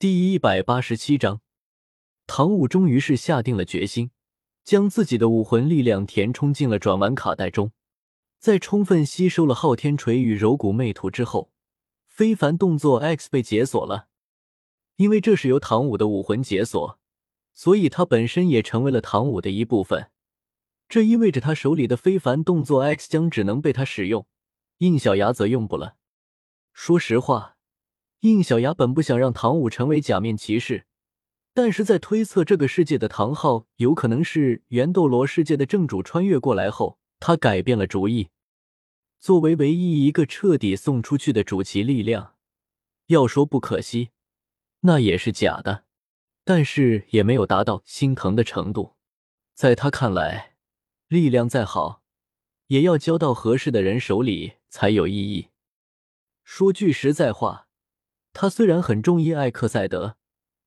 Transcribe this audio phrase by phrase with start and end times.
[0.00, 1.42] 第一百八十七章，
[2.26, 4.12] 唐舞终于是下定了决心，
[4.64, 7.72] 将自己的武魂力量填充进了转丸卡带中。
[8.38, 11.52] 在充分吸收了昊天锤与柔骨魅土之后，
[12.06, 14.08] 非凡动作 X 被解锁了。
[14.96, 16.98] 因为这是由唐舞的武魂解锁，
[17.52, 20.10] 所以他本身也成为了唐舞的一部分。
[20.88, 24.26] 这意味着他手里的非凡动作 X 将只能被他使用，
[24.78, 25.96] 应小牙则用不了。
[26.72, 27.58] 说实话。
[28.20, 30.84] 应小牙本不想让唐舞成为假面骑士，
[31.54, 38.28] 但是在推测这个世界的唐昊有可能是元斗罗世界的正主穿越过来后，他改变了主意。
[39.18, 42.34] 作为唯一一个彻底送出去的主骑力量，
[43.06, 44.10] 要说不可惜，
[44.80, 45.84] 那也是假的，
[46.44, 48.96] 但是也没有达到心疼的程度。
[49.54, 50.56] 在他看来，
[51.08, 52.02] 力量再好，
[52.66, 55.48] 也要交到合适的人手里才有意义。
[56.44, 57.68] 说句实在话。
[58.32, 60.16] 他虽然很中意艾克赛德，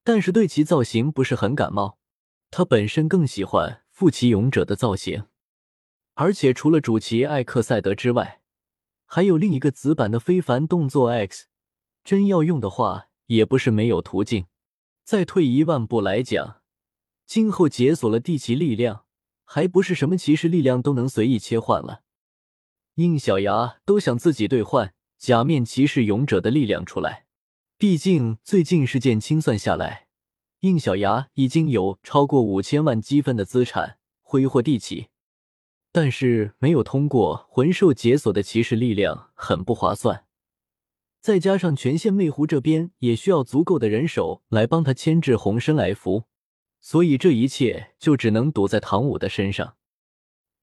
[0.04, 1.98] 但是对其造型不是很感冒。
[2.52, 5.26] 他本身更喜欢副骑勇者的造型，
[6.14, 8.42] 而且除了主骑艾克赛德之外，
[9.06, 11.48] 还有另一个子版的非凡动作 X。
[12.04, 14.46] 真要用的话，也不是没有途径。
[15.06, 16.62] 再退一万步来讲，
[17.26, 19.06] 今后解锁了地骑力量，
[19.46, 22.04] 还不是什么骑士力量都能随意切换了。
[22.96, 27.23] 应小牙都想自己兑换假面骑士勇者的力量出来。
[27.84, 30.08] 毕竟最近事件清算下来，
[30.62, 35.10] 应小牙已经有超过五千万积分的资产挥霍地起，
[35.92, 40.24] 但是没有通过魂兽解锁的骑士力量很不划算。
[41.20, 46.24] 再加上全县魅狐这边也需要足够的人手来帮他牵制红身来福，
[46.80, 49.76] 所以这一切就只能赌在唐舞的身上。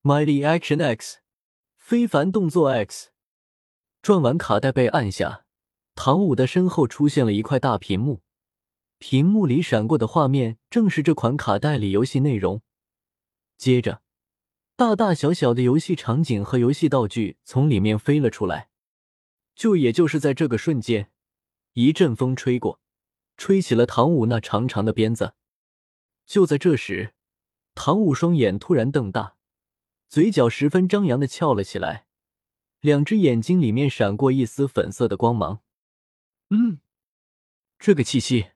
[0.01, 1.19] Mighty Action X，
[1.77, 3.09] 非凡动作 X，
[4.01, 5.45] 转完卡带被按下。
[5.95, 8.21] 唐舞的身后出现了一块大屏幕，
[8.97, 12.61] 屏幕里闪过的画面正是这款卡带里游戏内容。
[13.57, 14.01] 接着，
[14.75, 18.69] 大大小小的游戏场景和游戏道具从里面飞了出来。
[19.53, 21.11] 就也就是在这个瞬间，
[21.73, 22.79] 一阵风吹过，
[23.37, 25.35] 吹起了唐舞那长长的鞭子。
[26.25, 27.13] 就在这时，
[27.75, 29.35] 唐舞双眼突然瞪大，
[30.07, 32.07] 嘴角十分张扬的翘了起来，
[32.79, 35.59] 两只眼睛里面闪过一丝粉色的光芒。
[36.53, 36.81] 嗯，
[37.79, 38.51] 这个气息。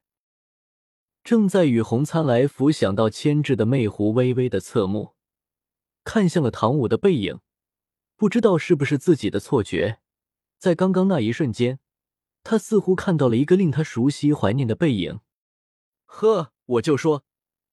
[1.23, 5.15] 正在与红参来福想到牵制的魅狐微微的侧目，
[6.03, 7.39] 看向了唐舞的背影，
[8.17, 10.01] 不知道是不是自己的错觉，
[10.57, 11.79] 在刚刚那一瞬间，
[12.43, 15.21] 他似乎看到了一个令他熟悉怀念的背影。
[16.05, 17.23] 呵，我就说，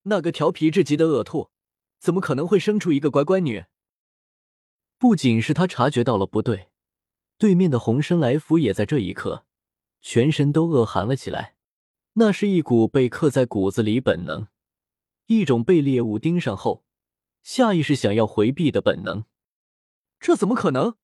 [0.02, 1.50] 那个调皮至极的恶兔，
[1.98, 3.64] 怎么可能会生出一个乖乖女？
[4.98, 6.70] 不仅是他察觉到了不对，
[7.36, 9.44] 对面的红生来福也在这一刻。
[10.02, 11.54] 全身都恶寒了起来，
[12.14, 14.48] 那是一股被刻在骨子里本能，
[15.26, 16.84] 一种被猎物盯上后
[17.42, 19.24] 下意识想要回避的本能。
[20.20, 20.96] 这怎么可能？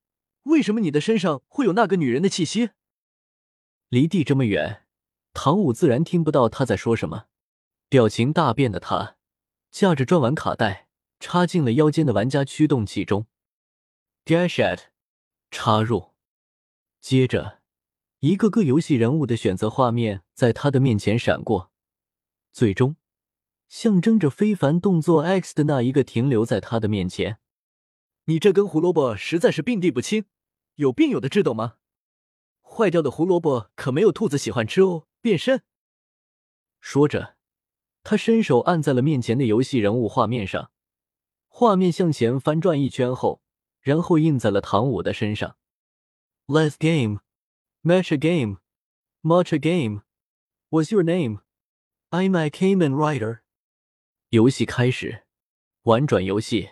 [0.42, 2.70] 为什么你的身上会有那个女人的气息？
[3.88, 4.86] 离地这么远，
[5.32, 7.26] 唐舞自然听不到他在说什么。
[7.88, 9.16] 表情大变的他，
[9.70, 10.88] 架着转丸卡带
[11.20, 13.26] 插进了腰间的玩家驱动器中
[14.24, 14.88] ，Dash at，
[15.50, 16.14] 插入，
[17.00, 17.57] 接着。
[18.20, 21.70] 一个个游戏人物的选择画面在他的面前闪过，
[22.52, 22.96] 最终
[23.68, 27.38] 象征着非凡动作 X 的那一个停留在他的面前。
[28.24, 30.24] 你这根胡萝卜实在是病地不轻，
[30.74, 31.76] 有病有的治懂吗？
[32.60, 35.06] 坏掉的胡萝卜可没有兔子喜欢吃哦。
[35.20, 35.62] 变身。
[36.80, 37.36] 说着，
[38.02, 40.72] 他伸手按在了面前的游戏人物画面上，
[41.46, 43.42] 画面向前翻转一圈后，
[43.80, 45.56] 然后印在了唐舞的身上。
[46.46, 47.20] Let's game。
[47.84, 48.58] Match a game,
[49.22, 50.02] match a game.
[50.68, 51.38] What's your name?
[52.10, 53.42] I'm a Kamen Rider.
[54.30, 55.22] 游戏开始，
[55.82, 56.70] 玩转游戏，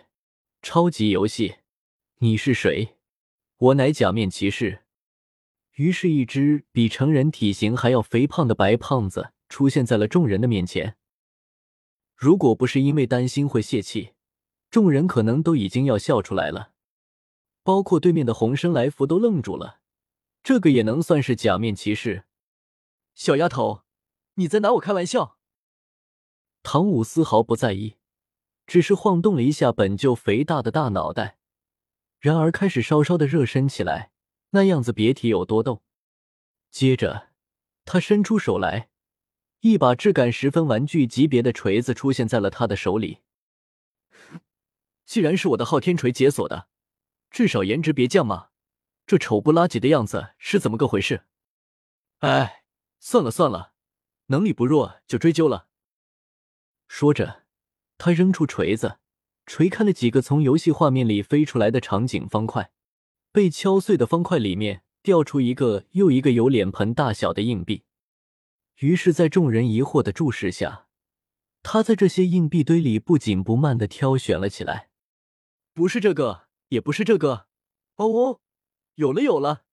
[0.61, 1.59] 超级游戏。
[2.17, 2.97] 你是谁？
[3.57, 4.83] 我乃假面骑士。
[5.75, 10.97] 于是，一只比成人体型还要肥胖的白胖子出现在了众人的面前。
[12.17, 14.13] 如果不是因为担心会泄气，
[14.69, 16.73] 众人可能都已经要笑出来了，
[17.63, 19.76] 包括对面的红生来福都愣住了。
[20.47, 22.23] 这个也能算是假面骑士，
[23.13, 23.81] 小丫头，
[24.35, 25.37] 你在拿我开玩笑？
[26.63, 27.97] 唐舞丝毫不在意，
[28.65, 31.37] 只是晃动了一下本就肥大的大脑袋，
[32.21, 34.13] 然而开始稍稍的热身起来，
[34.51, 35.83] 那样子别提有多逗。
[36.71, 37.31] 接着，
[37.83, 38.89] 他伸出手来，
[39.59, 43.19] 一把质感十分玩具级别的锤子出现在了他的手里。
[45.05, 46.69] 既然是我的昊天锤解锁的，
[47.29, 48.51] 至少颜值别降嘛。
[49.07, 51.23] 这丑不拉几的样子是怎么个回事？
[52.19, 52.63] 哎，
[52.99, 53.71] 算了算了，
[54.27, 55.67] 能力不弱就追究了。
[56.89, 57.45] 说着，
[57.97, 58.99] 他扔出锤子，
[59.45, 62.71] 锤开了几个从游戏画面里飞出来的场景方块。
[63.31, 67.83] 被敲碎的方块里面掉出一个又一个有脸盆大小的硬币。
[68.79, 70.87] 于是，在众人疑惑的注视下，
[71.63, 74.89] 他在这些硬币堆里不紧不慢的挑选了起来。
[75.73, 77.47] 不是这个，也不是这个。
[77.95, 78.41] 哦哦，
[78.97, 79.63] 有了有了，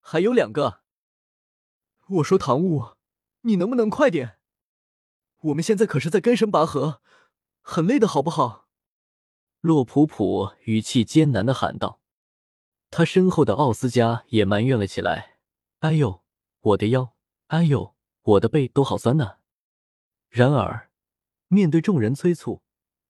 [0.00, 0.82] 还有两个。
[2.06, 2.94] 我说唐舞，
[3.40, 4.38] 你能不能快点？
[5.40, 7.02] 我们现在可是在跟神拔河，
[7.62, 8.68] 很累的好不好？
[9.60, 12.00] 洛普普语气艰难的喊道。
[12.92, 15.38] 他身后的奥斯加也埋怨了起来
[15.80, 16.22] ：“哎呦，
[16.60, 17.16] 我的腰！
[17.48, 19.38] 哎呦，我的背都好酸呐。”
[20.30, 20.92] 然而，
[21.48, 22.62] 面对众人催促，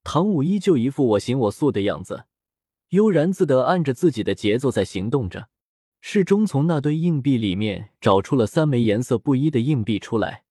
[0.03, 2.25] 唐舞依旧一副我行我素的样子，
[2.91, 5.49] 悠然自得按着自己的节奏在行动着。
[6.01, 10.45] 适中从那堆硬币里面找出了三枚颜色不一的硬币出来，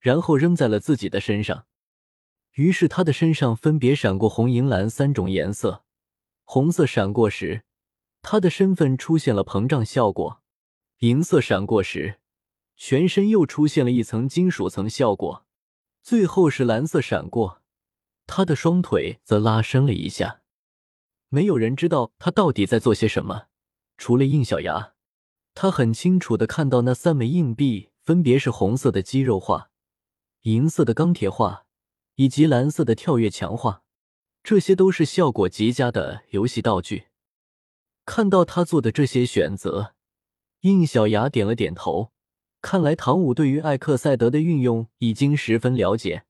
[0.00, 1.66] 然后扔在了自己的身上。
[2.54, 5.84] 于是他的身上分别闪过红、银、蓝三种颜色。
[6.44, 7.64] 红色闪过时，
[8.22, 10.40] 他的身份出现了膨胀效果；
[11.00, 12.18] 银色闪过时，
[12.74, 15.44] 全身又出现了一层金属层效果；
[16.02, 17.60] 最后是蓝色闪过，
[18.26, 20.37] 他的双腿则拉伸了一下。
[21.28, 23.46] 没有人知道他到底在做些什么。
[23.96, 24.94] 除了应小牙，
[25.54, 29.70] 他很清楚的看到那三枚硬币分别是红色的肌肉化、
[30.42, 31.66] 银色的钢铁化
[32.14, 33.82] 以及蓝色的跳跃强化，
[34.42, 37.08] 这些都是效果极佳的游戏道具。
[38.06, 39.94] 看到他做的这些选择，
[40.60, 42.12] 应小牙点了点头。
[42.62, 46.24] 看来唐舞对于艾克赛德的运用已经十分了解。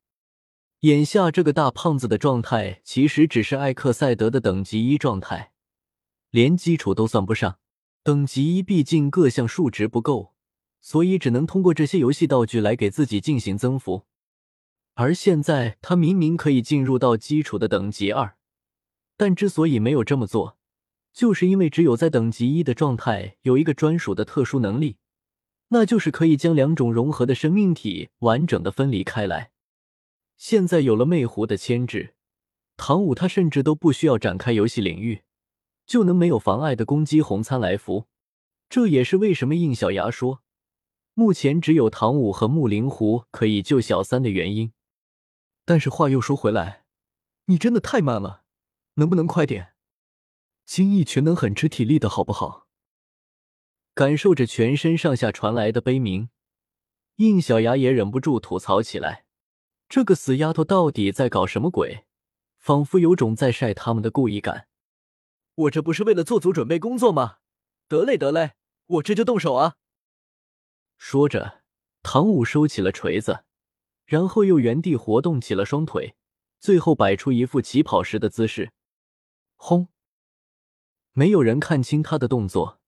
[0.82, 5.50] 眼下这个大胖子的状态，其实只是艾克赛德的等级一状态。
[6.30, 7.58] 连基础都算不上，
[8.04, 10.34] 等级一毕竟各项数值不够，
[10.80, 14.04] 所以只能通过这些游戏道具来给自己进行增幅。
[14.94, 18.36] 而现在他明明可以进入到基础的等级二，
[19.16, 20.58] 但之所以没有这么做，
[21.12, 24.98] 就是因为只有在等级一的状态有一个专属的特殊能力，
[25.70, 29.50] 那就是可以将两种融合的生命体完整的分离开来。
[30.38, 32.14] 现在有了魅狐的牵制，
[32.78, 35.24] 唐舞他甚至都不需要展开游戏领域。
[35.84, 38.08] 就能没有妨碍的攻击红参来福，
[38.68, 40.42] 这也是为什么应小牙说
[41.14, 44.72] 目前只有唐舞和木灵狐可以救小三的原因。
[45.64, 46.84] 但是话又说回来，
[47.46, 48.44] 你真的太慢了，
[48.96, 49.72] 能不能快点？
[50.66, 52.66] 精益全能很吃体力的好不好？
[53.94, 56.28] 感受着全身上下传来的悲鸣，
[57.16, 59.24] 应小牙也忍不住吐槽起来：
[59.88, 62.04] 这个死丫头到底在搞什么鬼？
[62.58, 64.68] 仿佛有种在晒他们的故意感。
[65.54, 67.38] 我这不是为了做足准备工作吗？
[67.88, 68.52] 得嘞得嘞，
[68.86, 69.76] 我这就动手啊！
[70.98, 71.62] 说着，
[72.02, 73.44] 唐舞收起了锤子，
[74.04, 76.14] 然后又原地活动起了双腿，
[76.60, 78.72] 最后摆出一副起跑时的姿势。
[79.56, 79.88] 轰！
[81.12, 82.78] 没有人看清他的动作，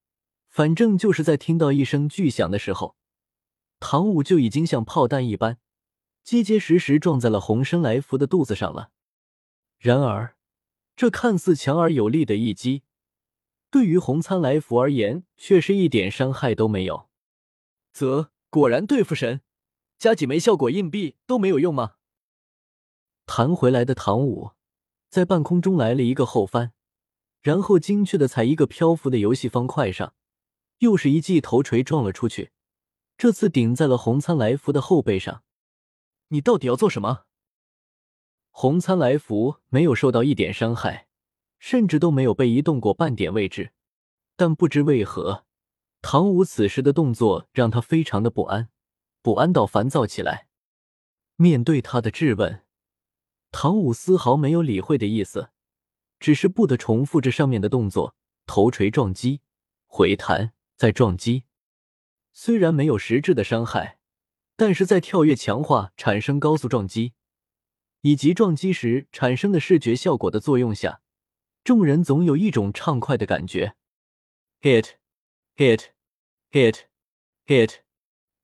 [0.49, 2.96] 反正就是在听到一声巨响的时候，
[3.79, 5.58] 唐舞就已经像炮弹一般，
[6.22, 8.90] 结结实实撞在了红生来福的肚子上了。
[9.78, 10.37] 然而。
[10.96, 12.82] 这看似强而有力的一击，
[13.70, 17.08] 对于红参来福而言，却是一点伤害都没有。
[17.90, 19.40] 则果然对付神，
[19.99, 21.94] 加几枚效果硬币都没有用吗？
[23.24, 24.50] 弹回来的唐舞
[25.08, 26.74] 在半空中来了一个后翻，
[27.41, 30.12] 然后精确的踩一个漂浮的游戏方块上，
[30.81, 32.50] 又是一记头锤撞了出去，
[33.17, 35.43] 这次顶在了红参来福的后背上。
[36.32, 37.27] 你到底要做什么？
[38.51, 41.06] 红参来福没有受到一点伤害，
[41.58, 43.72] 甚至都没有被移动过半点位置。
[44.37, 45.44] 但不知为何，
[46.03, 48.70] 唐舞此时的动作让他非常的不安，
[49.22, 50.49] 不安到烦躁起来。
[51.37, 52.65] 面对他的质问，
[53.51, 55.51] 唐舞丝毫没有理会的意思，
[56.19, 58.15] 只是不得重复着上面的动作：
[58.46, 59.41] 头锤撞击，
[59.87, 61.44] 回弹，再撞击。
[62.32, 64.00] 虽然没有实质的伤害，
[64.60, 67.14] 但是在跳跃强化、产生高速撞击。
[68.02, 71.00] 以及撞击时产生的视觉效果的作用下，
[71.64, 73.74] 众人总有一种畅快的感觉。
[74.60, 74.96] Hit,
[75.56, 75.93] hit,
[76.50, 76.82] hit,
[77.46, 77.76] hit,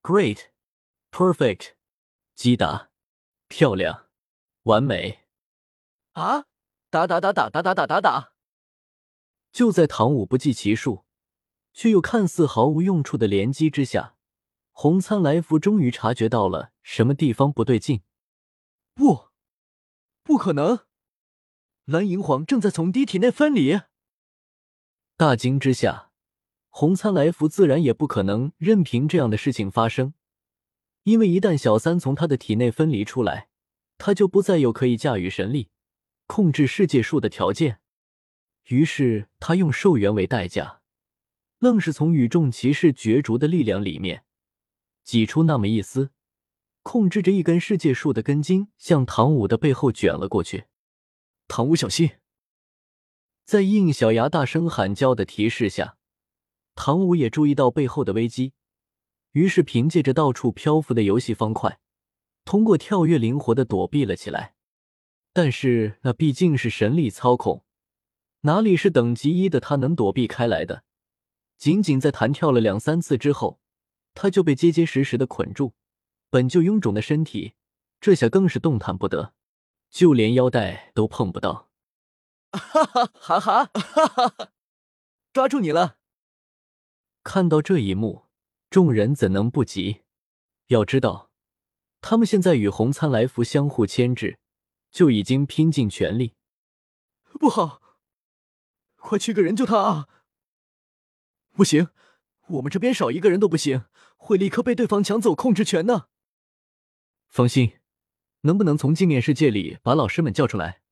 [0.02, 0.46] great,
[1.11, 1.73] perfect，
[2.35, 2.88] 击打，
[3.49, 4.06] 漂亮，
[4.62, 5.26] 完美。
[6.12, 6.46] 啊！
[6.88, 8.32] 打打打打打打打打打！
[9.52, 11.04] 就在唐舞不计其数，
[11.75, 14.15] 却又看似毫无用处的连击之下，
[14.78, 18.02] 红参来福终于察觉到了什么地方不对劲。
[18.95, 19.28] 不！
[20.23, 20.80] 不可能！
[21.87, 23.80] 蓝银皇正在从低体内分离。
[25.16, 26.11] 大惊之下，
[26.68, 30.12] 红参来福自然也不可能任凭这样的事情发生，
[31.04, 33.49] 因为一旦小三从他的体内分离出来，
[33.97, 35.71] 他就不再有可以驾驭神力、
[36.26, 37.80] 控制世界树的条件。
[38.64, 40.83] 于是他用寿元为代价，
[41.61, 44.25] 愣是从与众骑士角逐的力量里面
[45.07, 46.11] 挤出那么一丝，
[46.83, 50.65] 控制着一根世界树的根茎，向唐舞的背后卷了过去。
[51.47, 52.11] 唐舞，小心！
[53.45, 55.97] 在应小牙大声喊叫的提示下，
[56.75, 58.53] 唐舞也注意到背后的危机，
[59.31, 61.79] 于是凭借着到处漂浮的游戏方块，
[62.45, 64.57] 通过跳跃灵活的躲避了起来。
[65.33, 67.65] 但是那毕竟是神力操控。
[68.41, 70.83] 哪里是等级一的他能躲避开来的？
[71.57, 73.61] 仅仅在弹跳了两三次之后，
[74.16, 75.75] 他就被结结实实的捆住。
[76.28, 77.54] 本就臃肿的身体，
[78.00, 79.32] 这下更是动弹不得，
[79.90, 81.70] 就连腰带都碰不到。
[82.50, 84.49] 哈 哈哈哈哈哈！
[85.32, 85.99] 抓住你了！
[87.23, 88.25] 看到这一幕，
[88.70, 90.02] 众人怎能不急？
[90.68, 91.30] 要知道，
[92.00, 94.38] 他们现在与红参来福相互牵制，
[94.90, 96.35] 就已经拼尽全力。
[97.38, 97.82] 不好！
[98.96, 100.08] 快去个人救他啊！
[101.52, 101.90] 不行，
[102.49, 103.85] 我们这边少一个人都不行，
[104.16, 106.06] 会立刻被对方抢走控制权呢。
[107.28, 107.78] 方心，
[108.42, 110.82] 能不能从镜面世界里把老师们叫出来？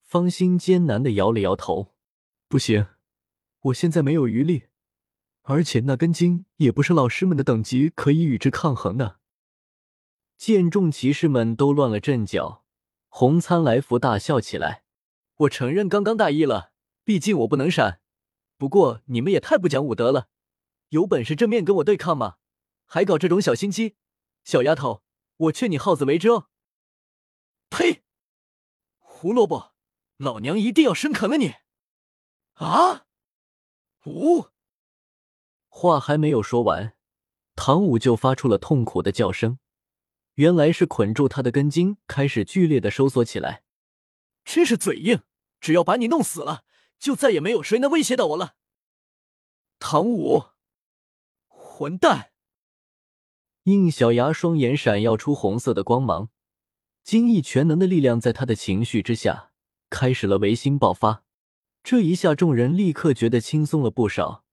[0.00, 1.94] 方心艰难的摇了摇头，
[2.48, 2.86] 不行，
[3.60, 4.64] 我现在没有余力，
[5.42, 9.20] 而且那根筋也不是老师们的等级可以与之抗衡的。
[10.36, 12.64] 见众骑士们都乱了阵脚，
[13.08, 14.84] 红参来福大笑起来
[15.36, 16.72] ：“我承认刚刚大意了。”
[17.04, 18.00] 毕竟我不能闪，
[18.56, 20.28] 不过你们也太不讲武德了！
[20.92, 22.36] 有本事正面跟我对抗嘛，
[22.84, 23.96] 还搞这种小心机！
[24.44, 25.02] 小丫头，
[25.36, 26.48] 我劝你好自为之哦！
[27.70, 28.02] 呸！
[28.98, 29.72] 胡萝卜，
[30.18, 31.54] 老娘一定要生啃了你！
[32.54, 33.06] 啊！
[34.04, 34.48] 呜！
[35.68, 36.94] 话还没有说完，
[37.56, 39.58] 唐舞就发出了痛苦的叫声，
[40.34, 43.64] 原来是捆住他的根茎开始剧烈的收缩起来。
[44.44, 45.22] 真是嘴硬，
[45.58, 46.64] 只要把你弄死了！
[46.98, 48.56] 就再也没有谁能威胁到我了，
[49.78, 50.51] 唐舞，
[51.82, 52.30] 混蛋！
[53.64, 56.28] 应小牙双眼闪耀出红色的光芒，
[57.02, 59.50] 精益全能的力量在他的情绪之下
[59.90, 61.24] 开始了维新爆发。
[61.82, 64.44] 这一下，众人立刻觉得轻松了不少，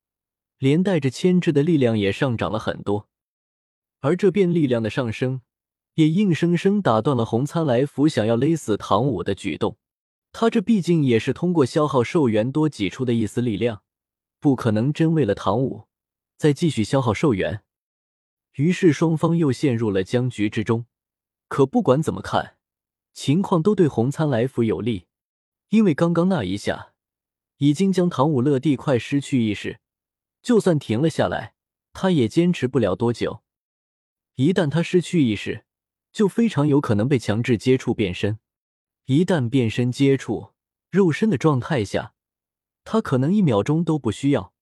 [0.57, 3.07] 连带着牵制的力量也上涨了很多。
[3.99, 5.41] 而这变力量的上升，
[5.93, 9.77] 也硬生生打断了红参来福想要勒死唐舞的举动。
[10.31, 13.83] 他这毕竟也是通过消耗寿元多挤出的一丝力量，
[14.39, 15.85] 不可能真为了唐舞
[16.39, 17.63] 再继续消耗寿元。
[18.53, 20.85] 于是双方又陷入了僵局之中。
[21.49, 22.55] 可不管怎么看，
[23.11, 25.07] 情况都对红参来福有利，
[25.67, 26.93] 因为刚刚那一下
[27.57, 29.81] 已经将唐舞乐地快失去意识，
[30.41, 31.55] 就算停了下来，
[31.91, 33.43] 他也坚持不了多久。
[34.35, 35.65] 一旦他失去意识，
[36.13, 38.39] 就非常有可能被强制接触变身。
[39.07, 40.53] 一旦变身接触
[40.89, 42.13] 肉身的状态下，
[42.85, 44.53] 他可能一秒钟都不需要，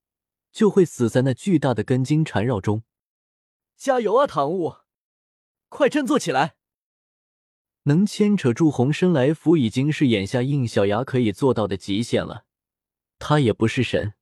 [0.52, 2.84] 就会死在那巨大的根茎缠绕中。
[3.76, 4.76] 加油啊，唐雾！
[5.70, 6.56] 快振作起来！
[7.84, 12.46] 能牵扯住红参来福，已经是眼下应小牙可以做到的极限了。
[13.20, 14.14] 他也不是神，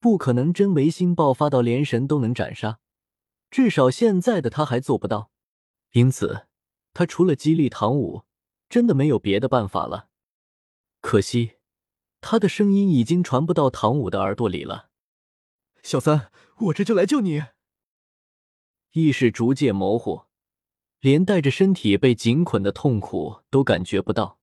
[0.00, 2.78] 不可能真唯心爆发到连神都能斩杀。
[3.50, 5.30] 至少现在的他还做不到。
[5.92, 6.46] 因此，
[6.92, 8.22] 他除了激励唐舞。
[8.68, 10.08] 真的没有别的办法了，
[11.00, 11.52] 可惜
[12.20, 14.90] 他的声音已经传不到唐舞的耳朵里了。
[15.86, 17.44] 小三，我这就来救你。
[18.90, 20.24] 意识逐渐模糊，
[20.98, 24.40] 连带着身体被紧捆的痛苦都感觉不到。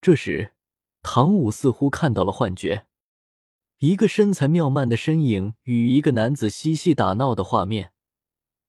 [0.00, 0.54] 这时，
[1.00, 2.88] 唐舞似乎看到了幻觉，
[3.78, 7.92] 一个身材妙曼的身影与一个男子嬉戏打闹的画面。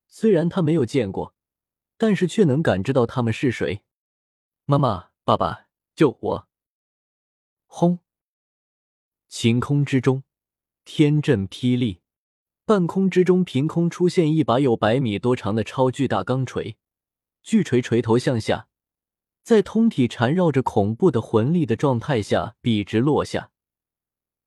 [0.05, 1.33] 虽然他没有见过，
[1.97, 3.83] 但是却能感知到他们是谁。
[4.65, 5.65] 妈妈，爸爸，
[5.95, 6.47] 救我！
[7.65, 7.97] 轰！
[9.27, 10.21] 晴空之中，
[10.91, 12.01] 天震霹雳，
[12.65, 16.77] 半空之中凭空出现一把有百米多长的超巨大钢锤，
[17.43, 18.67] 巨锤锤头向下，
[19.43, 23.51] 在通体缠绕着恐怖的魂力的状态下笔直落下，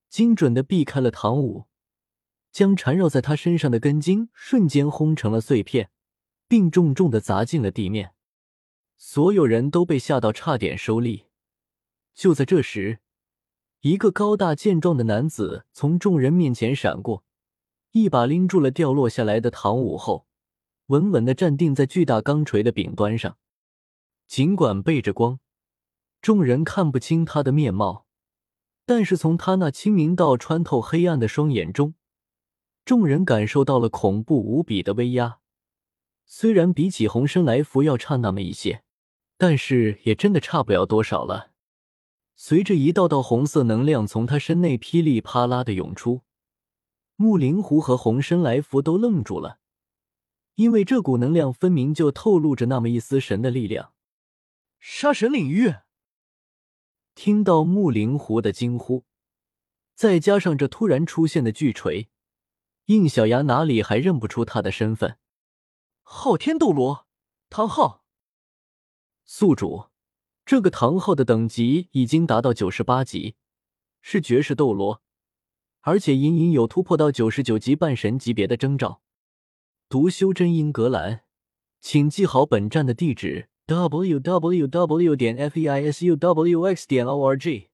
[0.08, 1.66] 精准的避开了唐舞，
[2.50, 5.90] 将缠绕在他身上的根茎瞬间轰成了碎片，
[6.48, 8.14] 并重重的砸进了地面。
[8.96, 11.26] 所有人都被吓到，差点收力。
[12.12, 12.98] 就在这时，
[13.82, 17.24] 一个高大健壮的男子从众人面前闪过，
[17.90, 20.28] 一把拎住了掉落下来的唐舞后，
[20.86, 23.36] 稳稳的站定在巨大钢锤的柄端上。
[24.28, 25.40] 尽管背着光，
[26.20, 28.06] 众人看不清他的面貌，
[28.86, 31.94] 但是从他那清明到穿透黑暗的双眼中，
[32.84, 35.40] 众人感受到了恐怖无比的威压。
[36.24, 38.84] 虽然比起红参来福要差那么一些，
[39.36, 41.50] 但是也真的差不了多少了。
[42.44, 46.22] 随着一道道红色能量从他身内噼里啪啦的涌出，
[47.14, 49.60] 木灵狐和红身来福都愣住了，
[50.56, 53.92] 因为这股能量分明就透露着那么一丝神的力量。
[54.80, 55.72] 杀神领域！
[57.14, 59.04] 听到木灵狐的惊呼，
[59.94, 62.08] 再加上这突然出现的巨锤，
[62.86, 65.16] 应小牙哪里还认不出他的身份？
[66.02, 67.06] 昊天斗罗，
[67.48, 68.02] 唐昊，
[69.24, 69.91] 宿主。
[70.44, 73.36] 这个唐昊的等级已经达到九十八级，
[74.00, 75.00] 是绝世斗罗，
[75.82, 79.02] 而且隐隐有突破到九十九级半神级别的征兆。
[79.88, 81.22] 读修真英格兰，
[81.80, 85.16] 请记好本站的地址：w w w.
[85.16, 86.86] 点 f e i s u w x.
[86.86, 87.71] 点 o r g。